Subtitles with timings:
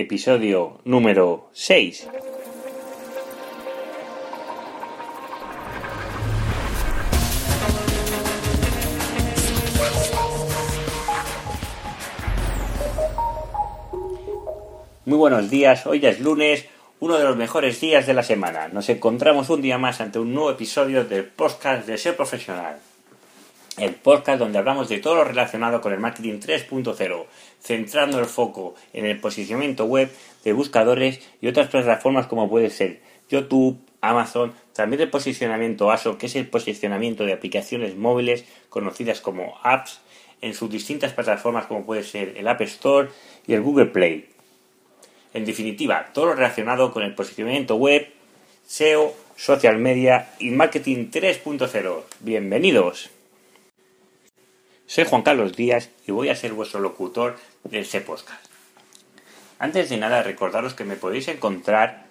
[0.00, 2.08] Episodio número 6.
[15.04, 16.64] Muy buenos días, hoy es lunes,
[17.00, 18.68] uno de los mejores días de la semana.
[18.68, 22.78] Nos encontramos un día más ante un nuevo episodio del podcast de Ser Profesional.
[23.76, 27.26] El podcast donde hablamos de todo lo relacionado con el marketing 3.0,
[27.60, 30.10] centrando el foco en el posicionamiento web
[30.44, 36.26] de buscadores y otras plataformas como puede ser YouTube, Amazon, también el posicionamiento ASO, que
[36.26, 40.00] es el posicionamiento de aplicaciones móviles conocidas como apps
[40.40, 43.08] en sus distintas plataformas como puede ser el App Store
[43.46, 44.28] y el Google Play.
[45.32, 48.08] En definitiva, todo lo relacionado con el posicionamiento web,
[48.66, 52.02] SEO, social media y marketing 3.0.
[52.20, 53.10] Bienvenidos.
[54.90, 58.04] Soy Juan Carlos Díaz y voy a ser vuestro locutor de este.
[59.60, 62.06] Antes de nada, recordaros que me podéis encontrar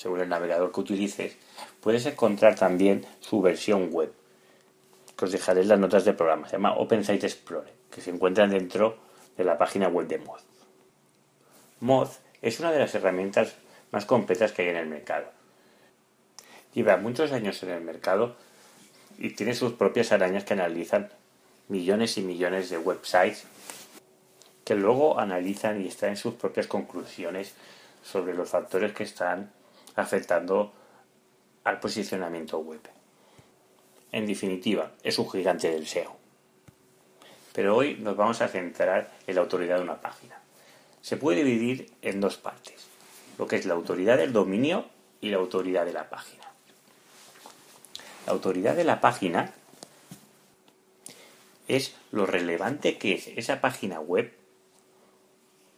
[0.00, 1.36] según el navegador que utilices,
[1.82, 4.10] puedes encontrar también su versión web,
[5.14, 6.48] que os dejaré en las notas del programa.
[6.48, 8.96] Se llama Open Site Explorer, que se encuentra dentro
[9.36, 10.42] de la página web de Moz.
[11.80, 13.56] Moz es una de las herramientas
[13.90, 15.26] más completas que hay en el mercado.
[16.72, 18.36] Lleva muchos años en el mercado
[19.18, 21.10] y tiene sus propias arañas que analizan
[21.68, 23.44] millones y millones de websites
[24.64, 27.52] que luego analizan y extraen sus propias conclusiones
[28.02, 29.52] sobre los factores que están
[29.96, 30.72] afectando
[31.64, 32.80] al posicionamiento web.
[34.12, 36.16] En definitiva, es un gigante del SEO.
[37.52, 40.40] Pero hoy nos vamos a centrar en la autoridad de una página.
[41.00, 42.86] Se puede dividir en dos partes,
[43.38, 44.86] lo que es la autoridad del dominio
[45.20, 46.44] y la autoridad de la página.
[48.26, 49.52] La autoridad de la página
[51.68, 54.32] es lo relevante que es esa página web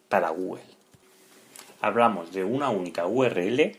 [0.08, 0.64] para Google.
[1.80, 3.76] Hablamos de una única URL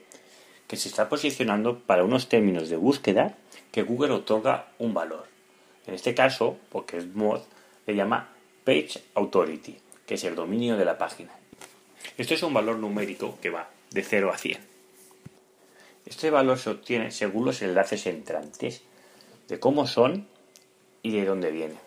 [0.73, 3.37] que se está posicionando para unos términos de búsqueda
[3.71, 5.27] que Google otorga un valor.
[5.85, 7.41] En este caso, porque es mod,
[7.85, 11.31] le llama Page Authority, que es el dominio de la página.
[12.17, 14.57] Esto es un valor numérico que va de 0 a 100.
[16.07, 18.81] Este valor se obtiene según los enlaces entrantes,
[19.49, 20.27] de cómo son
[21.03, 21.77] y de dónde vienen.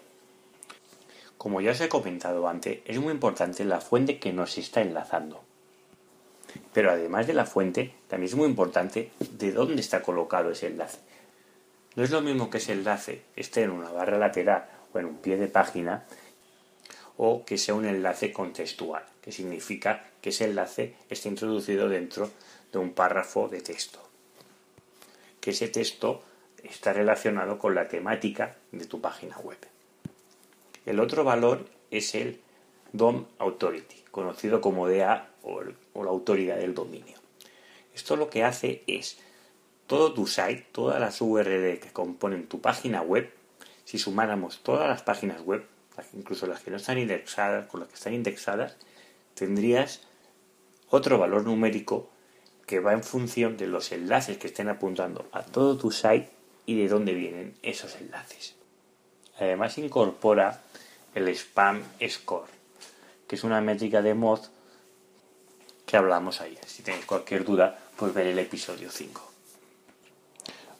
[1.38, 5.45] Como ya os he comentado antes, es muy importante la fuente que nos está enlazando.
[6.72, 10.98] Pero además de la fuente, también es muy importante de dónde está colocado ese enlace.
[11.94, 15.18] No es lo mismo que ese enlace esté en una barra lateral o en un
[15.18, 16.04] pie de página
[17.16, 22.30] o que sea un enlace contextual, que significa que ese enlace esté introducido dentro
[22.70, 24.06] de un párrafo de texto
[25.46, 26.24] que ese texto
[26.64, 29.58] está relacionado con la temática de tu página web.
[30.84, 32.40] El otro valor es el
[32.92, 35.62] DOM Authority, conocido como DA o,
[36.04, 37.16] la autoridad del dominio.
[37.94, 39.18] Esto lo que hace es
[39.86, 43.32] todo tu site, todas las URL que componen tu página web,
[43.84, 45.64] si sumáramos todas las páginas web,
[46.12, 48.76] incluso las que no están indexadas con las que están indexadas,
[49.34, 50.02] tendrías
[50.90, 52.10] otro valor numérico
[52.66, 56.30] que va en función de los enlaces que estén apuntando a todo tu site
[56.66, 58.56] y de dónde vienen esos enlaces.
[59.38, 60.62] Además incorpora
[61.14, 62.48] el Spam Score,
[63.28, 64.40] que es una métrica de mod
[65.86, 66.64] que hablamos ayer.
[66.66, 69.22] Si tenéis cualquier duda, pues ver el episodio 5.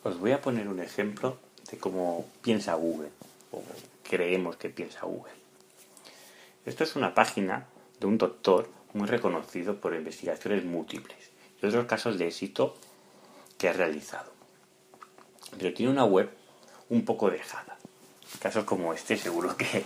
[0.03, 1.38] Os voy a poner un ejemplo
[1.70, 3.11] de cómo piensa Google,
[3.53, 3.62] o
[4.03, 5.32] creemos que piensa Google.
[6.64, 7.67] Esto es una página
[8.00, 11.31] de un doctor muy reconocido por investigaciones múltiples
[11.62, 12.76] y otros casos de éxito
[13.58, 14.32] que ha realizado.
[15.56, 16.31] Pero tiene una web
[16.88, 17.79] un poco dejada.
[18.41, 19.85] Casos como este seguro que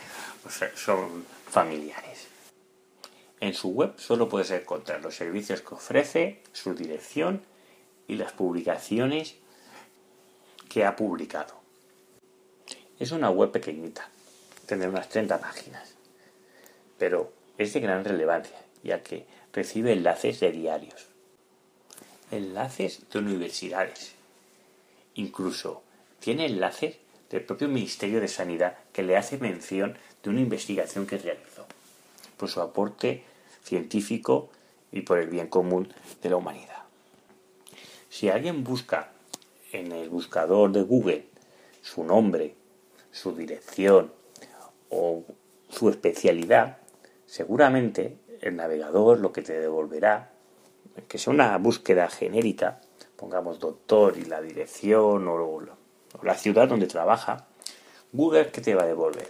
[0.74, 2.29] son familiares.
[3.40, 7.42] En su web solo puedes encontrar los servicios que ofrece, su dirección
[8.06, 9.36] y las publicaciones
[10.68, 11.54] que ha publicado.
[12.98, 14.10] Es una web pequeñita,
[14.66, 15.94] tendrá unas 30 páginas,
[16.98, 21.06] pero es de gran relevancia, ya que recibe enlaces de diarios,
[22.30, 24.12] enlaces de universidades,
[25.14, 25.82] incluso
[26.20, 26.98] tiene enlaces
[27.30, 31.66] del propio Ministerio de Sanidad que le hace mención de una investigación que realizó,
[32.36, 33.24] por su aporte
[33.62, 34.50] científico
[34.92, 35.92] y por el bien común
[36.22, 36.84] de la humanidad.
[38.08, 39.12] Si alguien busca
[39.72, 41.26] en el buscador de Google
[41.82, 42.54] su nombre
[43.10, 44.12] su dirección
[44.88, 45.24] o
[45.68, 46.78] su especialidad,
[47.26, 50.32] seguramente el navegador lo que te devolverá,
[51.08, 52.80] que sea una búsqueda genérica,
[53.16, 55.60] pongamos doctor y la dirección o
[56.22, 57.46] la ciudad donde trabaja,
[58.12, 59.28] Google ¿qué te va a devolver?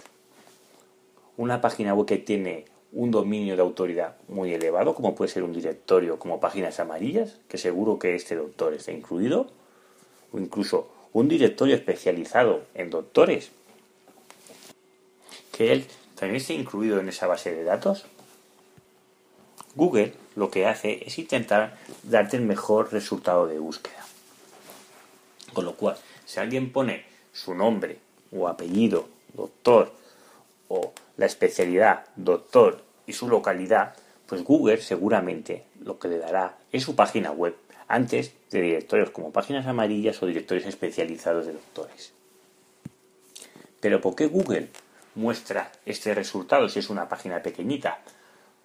[1.36, 5.52] Una página web que tiene un dominio de autoridad muy elevado, como puede ser un
[5.52, 9.48] directorio como páginas amarillas, que seguro que este doctor está incluido,
[10.32, 13.50] o incluso un directorio especializado en doctores,
[15.52, 18.06] que él también esté incluido en esa base de datos?
[19.74, 24.04] Google lo que hace es intentar darte el mejor resultado de búsqueda.
[25.52, 25.96] Con lo cual,
[26.26, 27.98] si alguien pone su nombre
[28.32, 29.92] o apellido, doctor,
[30.68, 33.94] o la especialidad, doctor, y su localidad,
[34.26, 37.54] pues Google seguramente lo que le dará es su página web
[37.88, 42.14] antes de directorios como páginas amarillas o directorios especializados de doctores.
[43.80, 44.70] Pero ¿por qué Google
[45.14, 47.98] muestra este resultado si es una página pequeñita.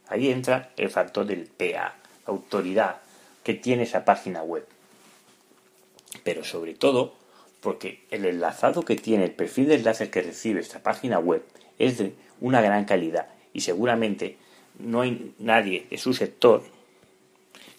[0.07, 1.93] Ahí entra el factor del PA,
[2.25, 3.01] autoridad
[3.43, 4.65] que tiene esa página web.
[6.23, 7.15] Pero sobre todo
[7.59, 11.43] porque el enlazado que tiene, el perfil de enlaces que recibe esta página web
[11.79, 14.37] es de una gran calidad y seguramente
[14.79, 16.63] no hay nadie de su sector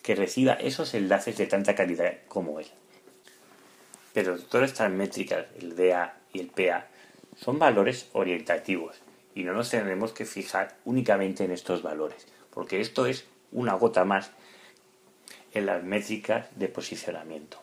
[0.02, 2.66] que reciba esos enlaces de tanta calidad como él.
[4.12, 6.87] Pero todas estas métricas, el DA y el PA,
[7.37, 8.96] son valores orientativos
[9.34, 14.04] y no nos tendremos que fijar únicamente en estos valores, porque esto es una gota
[14.04, 14.31] más
[15.52, 17.58] en las métricas de posicionamiento.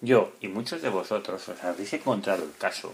[0.00, 2.92] Yo y muchos de vosotros os habéis encontrado el caso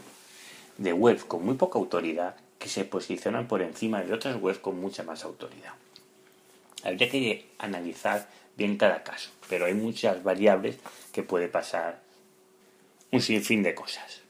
[0.80, 4.80] de webs con muy poca autoridad que se posicionan por encima de otras webs con
[4.80, 5.74] mucha más autoridad.
[6.82, 10.78] Habría que analizar bien cada caso, pero hay muchas variables
[11.12, 12.00] que puede pasar
[13.12, 14.22] un sinfín de cosas.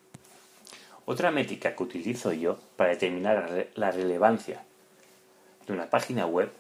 [1.05, 4.65] Otra métrica que utilizo yo para determinar la relevancia
[5.69, 6.51] de una página web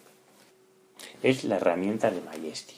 [1.24, 2.76] es la herramienta de Majesty,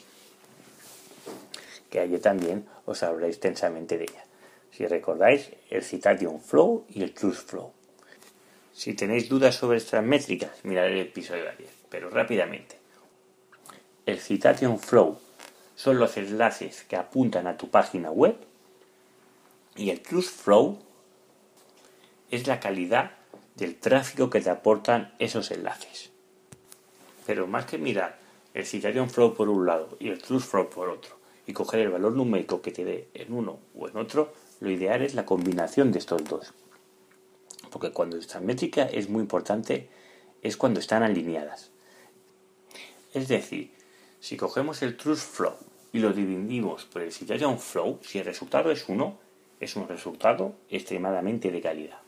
[1.91, 4.23] que ayer también os hablaré extensamente de ella.
[4.75, 7.71] Si recordáis, el Citation Flow y el Trust Flow.
[8.73, 12.79] Si tenéis dudas sobre estas métricas, mirad el episodio de ayer, pero rápidamente.
[14.07, 15.19] El Citation Flow
[15.75, 18.35] son los enlaces que apuntan a tu página web
[19.75, 20.79] y el Trust Flow
[22.31, 23.11] es la calidad
[23.55, 26.11] del tráfico que te aportan esos enlaces.
[27.27, 28.17] Pero más que mirar
[28.55, 31.15] el Citation Flow por un lado y el Trust Flow por otro,
[31.45, 35.01] y coger el valor numérico que te dé en uno o en otro, lo ideal
[35.01, 36.53] es la combinación de estos dos.
[37.69, 39.89] Porque cuando esta métrica es muy importante
[40.41, 41.69] es cuando están alineadas.
[43.13, 43.73] Es decir,
[44.21, 45.55] si cogemos el Trust Flow
[45.91, 49.19] y lo dividimos por el Citation Flow, si el resultado es 1,
[49.59, 51.99] es un resultado extremadamente de calidad.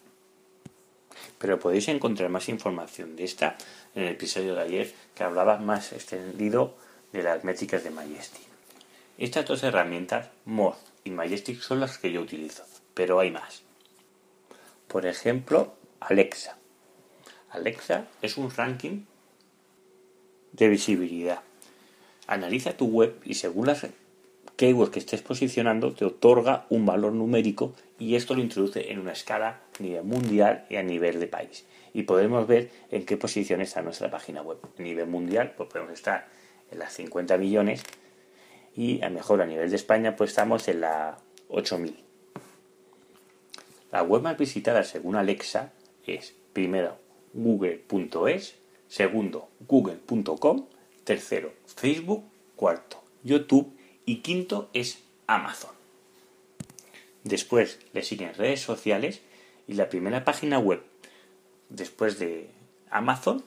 [1.37, 3.57] Pero podéis encontrar más información de esta
[3.95, 6.73] en el episodio de ayer que hablaba más extendido
[7.11, 8.47] de las métricas de Majestic.
[9.17, 13.63] Estas dos herramientas, Moz y Majestic, son las que yo utilizo, pero hay más.
[14.87, 16.57] Por ejemplo, Alexa.
[17.51, 19.05] Alexa es un ranking
[20.51, 21.41] de visibilidad.
[22.27, 23.85] Analiza tu web y según las
[24.55, 29.11] keyword que estés posicionando te otorga un valor numérico y esto lo introduce en una
[29.11, 31.65] escala a nivel mundial y a nivel de país.
[31.93, 34.57] Y podemos ver en qué posición está nuestra página web.
[34.77, 36.27] A nivel mundial pues podemos estar
[36.71, 37.83] en las 50 millones
[38.75, 41.17] y a mejor a nivel de España pues estamos en la
[41.49, 41.97] 8000.
[43.91, 45.71] La web más visitada según Alexa
[46.05, 46.97] es primero
[47.33, 48.55] google.es,
[48.87, 50.65] segundo google.com,
[51.03, 52.23] tercero Facebook,
[52.55, 53.73] cuarto YouTube
[54.05, 55.71] y quinto es Amazon.
[57.23, 59.21] Después le siguen redes sociales
[59.67, 60.83] y la primera página web
[61.69, 62.49] después de
[62.89, 63.43] Amazon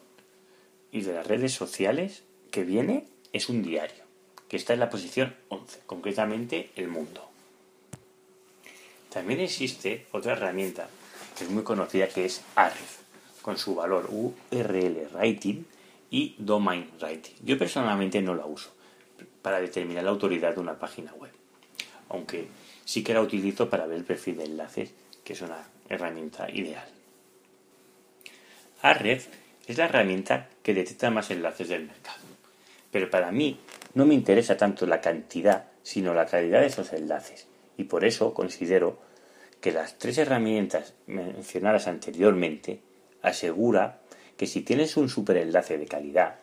[0.91, 4.05] y de las redes sociales que viene es un diario,
[4.49, 7.29] que está en la posición 11, concretamente El Mundo.
[9.11, 10.89] También existe otra herramienta
[11.37, 12.99] que es muy conocida que es Ahrefs,
[13.43, 15.65] con su valor URL Writing
[16.11, 17.37] y Domain Writing.
[17.43, 18.71] Yo personalmente no la uso
[19.43, 21.31] para determinar la autoridad de una página web,
[22.09, 22.49] aunque
[22.85, 24.91] sí que la utilizo para ver el perfil de enlaces,
[25.25, 26.89] que es una herramienta ideal.
[28.83, 29.29] Ahrefs
[29.67, 32.21] es la herramienta que detecta más enlaces del mercado,
[32.91, 33.59] pero para mí
[33.99, 38.33] no me interesa tanto la cantidad, sino la calidad de esos enlaces, y por eso
[38.33, 38.97] considero
[39.61, 42.79] que las tres herramientas mencionadas anteriormente
[43.23, 43.99] asegura
[44.37, 46.37] que si tienes un superenlace de calidad,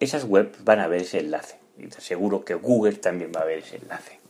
[0.00, 1.56] esas webs van a ver ese enlace.
[1.78, 4.20] Y te aseguro que Google también va a ver ese enlace.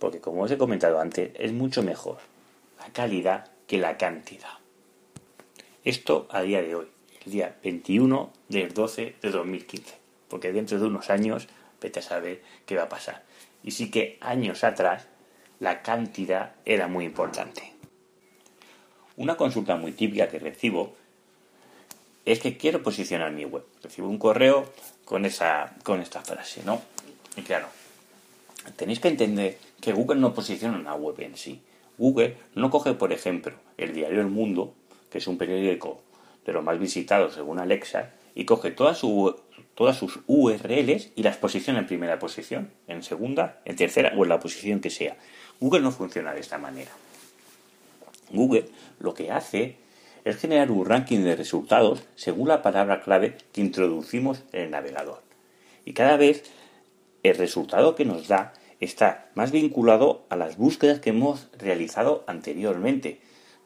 [0.00, 2.18] Porque como os he comentado antes, es mucho mejor
[2.80, 4.58] la calidad que la cantidad.
[5.84, 6.88] Esto a día de hoy,
[7.24, 10.07] el día 21 del 12 de 2015.
[10.28, 11.48] Porque dentro de unos años,
[11.80, 13.24] vete a saber qué va a pasar.
[13.62, 15.06] Y sí que años atrás,
[15.60, 17.72] la cantidad era muy importante.
[19.16, 20.94] Una consulta muy típica que recibo
[22.24, 23.64] es que quiero posicionar mi web.
[23.82, 24.72] Recibo un correo
[25.04, 26.80] con, esa, con esta frase, ¿no?
[27.36, 27.66] Y claro,
[28.76, 31.62] tenéis que entender que Google no posiciona una web en sí.
[31.96, 34.74] Google no coge, por ejemplo, el diario El Mundo,
[35.10, 36.02] que es un periódico
[36.44, 39.02] de los más visitados según Alexa, y coge todas,
[39.74, 44.28] todas sus URLs y las posiciona en primera posición, en segunda, en tercera o en
[44.28, 45.16] la posición que sea.
[45.58, 46.92] Google no funciona de esta manera.
[48.30, 48.66] Google
[49.00, 49.78] lo que hace
[50.24, 55.20] es generar un ranking de resultados según la palabra clave que introducimos en el navegador.
[55.84, 56.44] Y cada vez
[57.24, 63.20] el resultado que nos da está más vinculado a las búsquedas que hemos realizado anteriormente.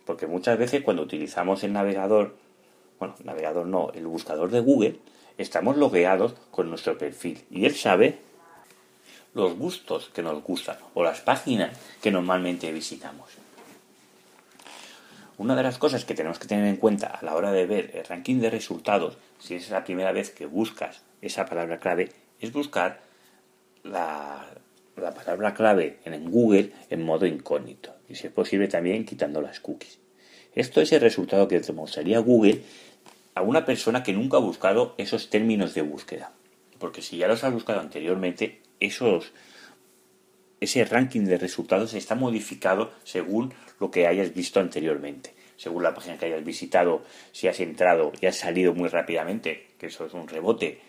[0.06, 2.38] Porque muchas veces cuando utilizamos el navegador,
[3.02, 5.00] bueno, navegador no, el buscador de Google,
[5.36, 8.20] estamos logueados con nuestro perfil y él sabe
[9.34, 13.28] los gustos que nos gustan o las páginas que normalmente visitamos.
[15.36, 17.90] Una de las cosas que tenemos que tener en cuenta a la hora de ver
[17.92, 22.52] el ranking de resultados, si es la primera vez que buscas esa palabra clave, es
[22.52, 23.00] buscar
[23.82, 24.46] la,
[24.94, 29.98] palabra clave en Google en modo incógnito y si es posible también quitando las cookies.
[30.54, 32.62] Esto es el resultado que te mostraría Google
[33.34, 36.32] a una persona que nunca ha buscado esos términos de búsqueda.
[36.78, 39.32] Porque si ya los has buscado anteriormente, esos,
[40.60, 45.34] ese ranking de resultados está modificado según lo que hayas visto anteriormente.
[45.56, 49.86] Según la página que hayas visitado, si has entrado y has salido muy rápidamente, que
[49.86, 50.80] eso es un rebote,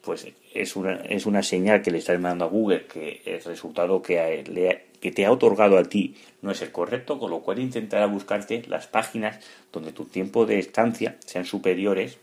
[0.00, 4.02] pues es una, es una señal que le estás mandando a Google que el resultado
[4.02, 8.06] que, que te ha otorgado a ti no es el correcto, con lo cual intentará
[8.06, 9.38] buscarte las páginas
[9.70, 12.16] donde tu tiempo de estancia sean superiores,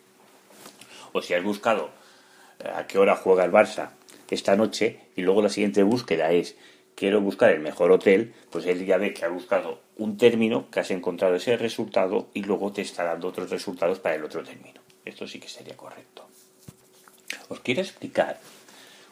[1.13, 1.91] o si has buscado
[2.57, 3.91] eh, a qué hora juega el Barça
[4.31, 6.55] esta noche y luego la siguiente búsqueda es
[6.95, 10.79] quiero buscar el mejor hotel, pues él ya ve que ha buscado un término, que
[10.79, 14.81] has encontrado ese resultado y luego te está dando otros resultados para el otro término.
[15.05, 16.25] Esto sí que sería correcto.
[17.47, 18.39] Os quiero explicar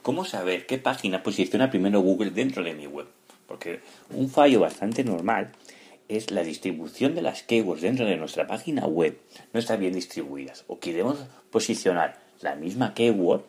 [0.01, 3.18] cómo saber qué página posiciona primero Google dentro de mi web.
[3.49, 5.51] Porque un fallo bastante normal
[6.07, 9.19] es la distribución de las keywords dentro de nuestra página web
[9.51, 10.63] no está bien distribuidas.
[10.67, 11.17] O queremos
[11.51, 13.41] posicionar la misma keyword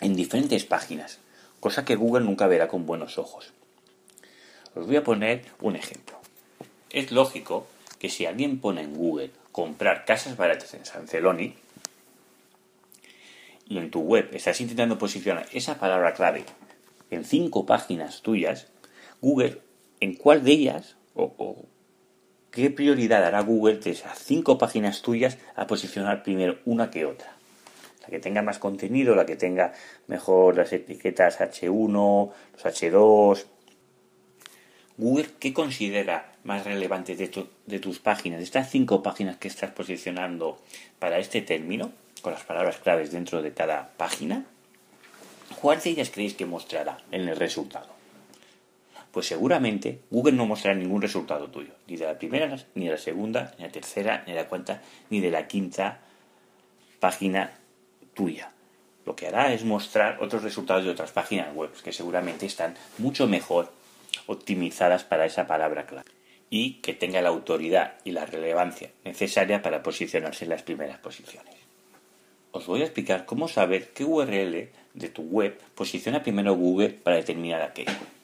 [0.00, 1.20] en diferentes páginas
[1.66, 3.52] cosa que Google nunca verá con buenos ojos.
[4.76, 6.16] Os voy a poner un ejemplo.
[6.90, 7.66] Es lógico
[7.98, 11.54] que si alguien pone en Google comprar casas baratas en San Celoni
[13.68, 16.44] y en tu web estás intentando posicionar esa palabra clave
[17.10, 18.68] en cinco páginas tuyas,
[19.20, 19.60] Google,
[20.00, 21.64] ¿en cuál de ellas o,
[22.50, 27.36] qué prioridad dará Google de esas cinco páginas tuyas a posicionar primero una que otra?
[28.06, 29.72] la que tenga más contenido, la que tenga
[30.06, 33.44] mejor las etiquetas H1, los H2.
[34.96, 40.58] Google, ¿qué considera más relevante de, tus páginas, de estas cinco páginas que estás posicionando
[40.98, 41.90] para este término,
[42.22, 44.46] con las palabras claves dentro de cada página?
[45.60, 47.95] ¿Cuál de ellas creéis que mostrará en el resultado?
[49.16, 52.98] Pues seguramente Google no mostrará ningún resultado tuyo, ni de la primera, ni de la
[52.98, 56.02] segunda, ni de la tercera, ni de la cuarta, ni de la quinta
[57.00, 57.58] página
[58.12, 58.52] tuya.
[59.06, 63.26] Lo que hará es mostrar otros resultados de otras páginas web que seguramente están mucho
[63.26, 63.72] mejor
[64.26, 66.10] optimizadas para esa palabra clave
[66.50, 71.54] y que tenga la autoridad y la relevancia necesaria para posicionarse en las primeras posiciones.
[72.50, 77.16] Os voy a explicar cómo saber qué URL de tu web posiciona primero Google para
[77.16, 78.15] determinar aquello.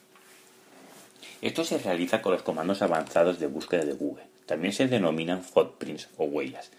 [1.43, 4.23] Esto se realiza con los comandos avanzados de búsqueda de Google.
[4.45, 6.71] También se denominan footprints o huellas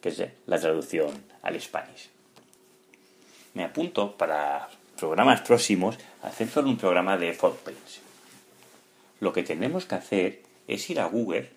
[0.00, 1.10] que es la traducción
[1.42, 2.10] al Spanish.
[3.54, 8.00] Me apunto para programas próximos a hacer solo un programa de Footprints.
[9.18, 11.50] Lo que tenemos que hacer es ir a Google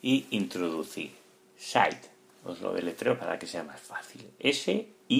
[0.00, 1.10] y introducir
[1.58, 2.08] site.
[2.44, 4.26] Os lo deletreo para que sea más fácil.
[4.38, 5.10] S-I-T-E.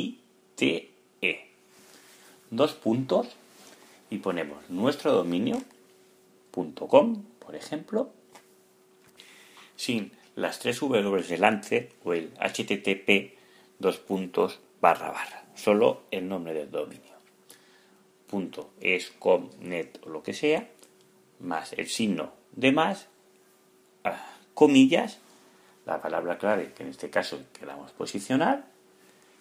[2.51, 3.27] Dos puntos
[4.09, 5.13] y ponemos nuestro
[6.57, 8.11] dominio.com, por ejemplo,
[9.77, 13.37] sin las tres W delante o el HTTP
[13.79, 15.45] dos puntos barra barra.
[15.55, 17.17] Solo el nombre del dominio.
[18.27, 20.69] Punto es com, net o lo que sea,
[21.41, 23.09] más el signo de más,
[24.05, 25.19] ah, comillas,
[25.85, 28.67] la palabra clave que en este caso queramos posicionar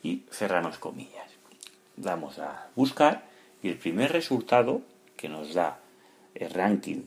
[0.04, 1.32] y cerramos comillas.
[1.98, 3.26] Damos a buscar
[3.64, 4.82] y el primer resultado
[5.18, 5.80] que nos da
[6.36, 7.04] el ranking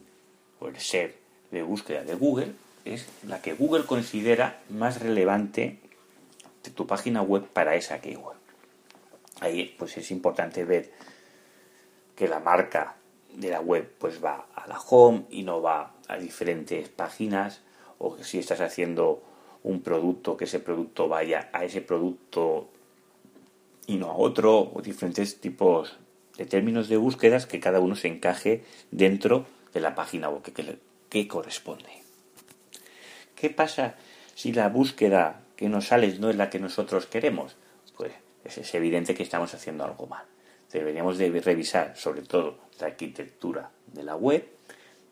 [0.61, 1.15] o el SER
[1.51, 2.53] de búsqueda de Google
[2.85, 5.79] es la que Google considera más relevante
[6.65, 8.39] de tu página web para esa keyword.
[9.41, 10.91] Ahí pues es importante ver
[12.17, 12.97] que la marca
[13.35, 17.61] de la web pues va a la home y no va a diferentes páginas
[17.99, 19.23] o que si estás haciendo
[19.63, 22.69] un producto que ese producto vaya a ese producto
[23.87, 25.97] y no a otro o diferentes tipos
[26.38, 30.42] de términos de búsquedas que cada uno se encaje dentro de la página web
[31.11, 31.90] que, corresponde.
[33.35, 33.97] ¿Qué pasa
[34.35, 37.57] si la búsqueda que nos sale no es la que nosotros queremos?
[37.97, 38.12] Pues
[38.57, 40.25] es evidente que estamos haciendo algo mal.
[40.73, 44.49] Deberíamos de revisar sobre todo la arquitectura de la web,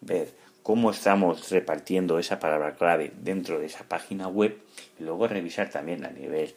[0.00, 4.58] ver cómo estamos repartiendo esa palabra clave dentro de esa página web
[4.98, 6.54] y luego revisar también a nivel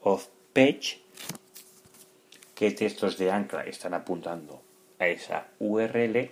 [0.00, 1.03] off page
[2.54, 4.62] qué textos de ancla están apuntando
[4.98, 6.30] a esa URL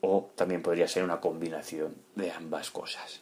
[0.00, 3.20] o también podría ser una combinación de ambas cosas.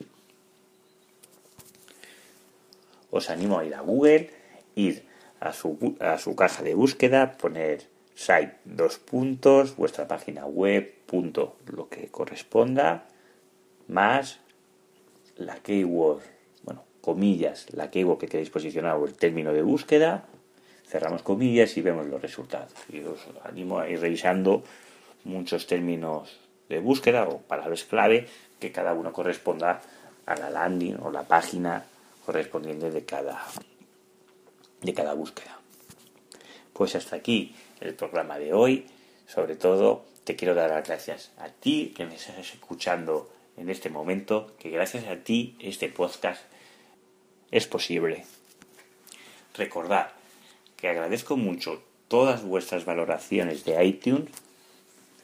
[3.11, 4.31] Os animo a ir a Google,
[4.75, 5.07] ir
[5.41, 11.57] a su, a su caja de búsqueda, poner site dos puntos, vuestra página web, punto,
[11.67, 13.07] lo que corresponda,
[13.89, 14.41] más
[15.37, 16.23] la keyword,
[16.63, 20.27] bueno, comillas, la keyword que queréis posicionar o el término de búsqueda,
[20.87, 22.73] cerramos comillas y vemos los resultados.
[22.89, 24.63] Y os animo a ir revisando
[25.25, 28.27] muchos términos de búsqueda o palabras clave
[28.59, 29.83] que cada uno corresponda
[30.25, 31.85] a la landing o la página
[32.25, 33.45] correspondiente de cada,
[34.83, 35.59] de cada búsqueda.
[36.73, 38.87] Pues hasta aquí el programa de hoy.
[39.27, 43.91] Sobre todo, te quiero dar las gracias a ti que me estás escuchando en este
[43.91, 46.43] momento, que gracias a ti este podcast
[47.51, 48.25] es posible.
[49.55, 50.11] Recordad
[50.77, 54.31] que agradezco mucho todas vuestras valoraciones de iTunes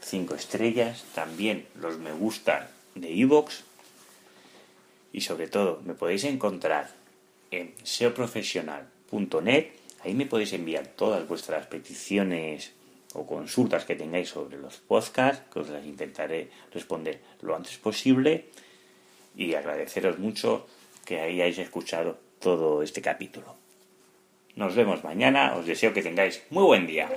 [0.00, 3.62] 5 estrellas, también los me gusta de iVoox
[5.12, 6.90] y sobre todo me podéis encontrar
[7.50, 9.66] en seoprofesional.net,
[10.04, 12.72] ahí me podéis enviar todas vuestras peticiones
[13.14, 18.46] o consultas que tengáis sobre los podcasts, que os las intentaré responder lo antes posible
[19.36, 20.66] y agradeceros mucho
[21.04, 23.61] que hayáis escuchado todo este capítulo.
[24.54, 27.08] Nos vemos mañana, os deseo que tengáis muy buen día.